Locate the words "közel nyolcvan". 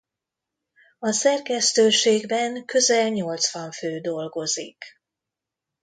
2.65-3.71